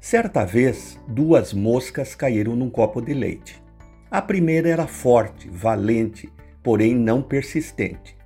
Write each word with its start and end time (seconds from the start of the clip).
Certa 0.00 0.44
vez, 0.44 1.00
duas 1.08 1.52
moscas 1.52 2.14
caíram 2.14 2.54
num 2.54 2.70
copo 2.70 3.00
de 3.00 3.12
leite. 3.12 3.60
A 4.10 4.22
primeira 4.22 4.68
era 4.68 4.86
forte, 4.86 5.48
valente, 5.48 6.30
porém 6.62 6.94
não 6.94 7.20
persistente. 7.20 8.16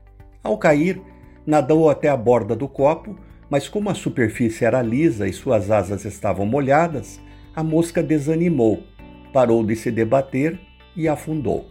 Ao 0.42 0.58
cair, 0.58 1.00
nadou 1.46 1.88
até 1.88 2.08
a 2.08 2.16
borda 2.16 2.54
do 2.54 2.68
copo, 2.68 3.16
mas 3.48 3.68
como 3.68 3.88
a 3.88 3.94
superfície 3.94 4.64
era 4.64 4.82
lisa 4.82 5.26
e 5.26 5.32
suas 5.32 5.70
asas 5.70 6.04
estavam 6.04 6.44
molhadas, 6.44 7.20
a 7.56 7.62
mosca 7.62 8.02
desanimou, 8.02 8.82
parou 9.32 9.64
de 9.64 9.74
se 9.74 9.90
debater 9.90 10.60
e 10.94 11.08
afundou. 11.08 11.68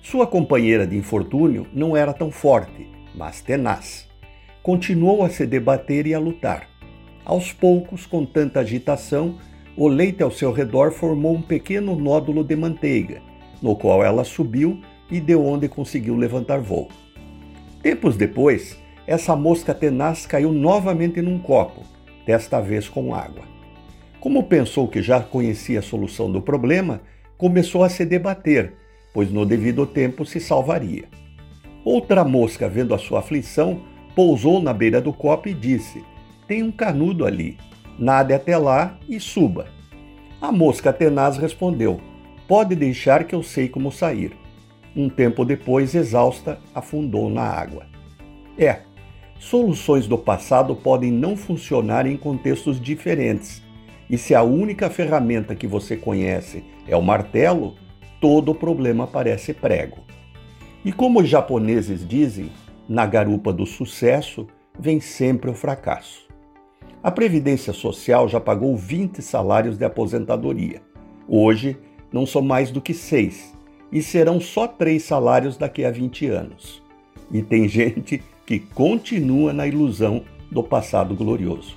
Sua 0.00 0.26
companheira 0.26 0.86
de 0.86 0.96
infortúnio 0.96 1.66
não 1.74 1.96
era 1.96 2.14
tão 2.14 2.30
forte, 2.30 2.88
mas 3.14 3.42
tenaz. 3.42 4.05
Continuou 4.66 5.22
a 5.22 5.28
se 5.28 5.46
debater 5.46 6.08
e 6.08 6.12
a 6.12 6.18
lutar. 6.18 6.66
Aos 7.24 7.52
poucos, 7.52 8.04
com 8.04 8.26
tanta 8.26 8.58
agitação, 8.58 9.38
o 9.76 9.86
leite 9.86 10.24
ao 10.24 10.30
seu 10.32 10.50
redor 10.50 10.90
formou 10.90 11.36
um 11.36 11.40
pequeno 11.40 11.94
nódulo 11.94 12.42
de 12.42 12.56
manteiga, 12.56 13.22
no 13.62 13.76
qual 13.76 14.02
ela 14.02 14.24
subiu 14.24 14.80
e 15.08 15.20
de 15.20 15.36
onde 15.36 15.68
conseguiu 15.68 16.16
levantar 16.16 16.60
voo. 16.60 16.88
Tempos 17.80 18.16
depois, 18.16 18.76
essa 19.06 19.36
mosca 19.36 19.72
tenaz 19.72 20.26
caiu 20.26 20.50
novamente 20.50 21.22
num 21.22 21.38
copo, 21.38 21.82
desta 22.26 22.60
vez 22.60 22.88
com 22.88 23.14
água. 23.14 23.44
Como 24.18 24.42
pensou 24.48 24.88
que 24.88 25.00
já 25.00 25.20
conhecia 25.20 25.78
a 25.78 25.82
solução 25.82 26.28
do 26.28 26.42
problema, 26.42 27.02
começou 27.38 27.84
a 27.84 27.88
se 27.88 28.04
debater, 28.04 28.74
pois 29.14 29.30
no 29.30 29.46
devido 29.46 29.86
tempo 29.86 30.26
se 30.26 30.40
salvaria. 30.40 31.04
Outra 31.84 32.24
mosca, 32.24 32.68
vendo 32.68 32.92
a 32.92 32.98
sua 32.98 33.20
aflição, 33.20 33.94
pousou 34.16 34.60
na 34.60 34.72
beira 34.72 35.00
do 35.00 35.12
copo 35.12 35.48
e 35.48 35.54
disse: 35.54 36.02
tem 36.46 36.62
um 36.62 36.70
canudo 36.70 37.26
ali. 37.26 37.58
Nade 37.98 38.32
até 38.32 38.56
lá 38.56 38.98
e 39.08 39.18
suba. 39.18 39.66
A 40.40 40.52
mosca 40.52 40.92
tenaz 40.92 41.36
respondeu: 41.36 42.00
Pode 42.46 42.76
deixar 42.76 43.24
que 43.24 43.34
eu 43.34 43.42
sei 43.42 43.68
como 43.68 43.90
sair. 43.90 44.32
Um 44.94 45.08
tempo 45.08 45.44
depois, 45.44 45.94
exausta, 45.94 46.58
afundou 46.74 47.28
na 47.28 47.42
água. 47.42 47.86
É, 48.56 48.80
soluções 49.38 50.06
do 50.06 50.16
passado 50.16 50.74
podem 50.74 51.10
não 51.10 51.36
funcionar 51.36 52.06
em 52.06 52.16
contextos 52.16 52.80
diferentes. 52.80 53.62
E 54.08 54.16
se 54.16 54.34
a 54.34 54.42
única 54.42 54.88
ferramenta 54.88 55.54
que 55.54 55.66
você 55.66 55.96
conhece 55.96 56.64
é 56.86 56.96
o 56.96 57.02
martelo, 57.02 57.74
todo 58.20 58.52
o 58.52 58.54
problema 58.54 59.06
parece 59.06 59.52
prego. 59.52 59.98
E 60.84 60.92
como 60.92 61.20
os 61.20 61.28
japoneses 61.28 62.06
dizem, 62.06 62.50
na 62.88 63.06
garupa 63.06 63.52
do 63.52 63.66
sucesso 63.66 64.46
vem 64.78 65.00
sempre 65.00 65.50
o 65.50 65.54
fracasso. 65.54 66.26
A 67.02 67.10
Previdência 67.10 67.72
Social 67.72 68.28
já 68.28 68.40
pagou 68.40 68.76
20 68.76 69.22
salários 69.22 69.78
de 69.78 69.84
aposentadoria. 69.84 70.82
Hoje, 71.28 71.76
não 72.12 72.26
são 72.26 72.42
mais 72.42 72.70
do 72.70 72.80
que 72.80 72.94
seis, 72.94 73.54
e 73.92 74.02
serão 74.02 74.40
só 74.40 74.66
três 74.66 75.04
salários 75.04 75.56
daqui 75.56 75.84
a 75.84 75.90
20 75.90 76.26
anos. 76.26 76.82
E 77.30 77.42
tem 77.42 77.66
gente 77.68 78.22
que 78.44 78.58
continua 78.58 79.52
na 79.52 79.66
ilusão 79.66 80.24
do 80.50 80.62
passado 80.62 81.14
glorioso. 81.14 81.76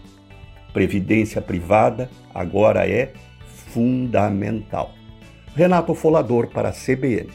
Previdência 0.72 1.42
privada 1.42 2.10
agora 2.34 2.88
é 2.88 3.14
fundamental. 3.46 4.94
Renato 5.56 5.94
Folador 5.94 6.48
para 6.48 6.70
a 6.70 6.74
CBN. 6.74 7.30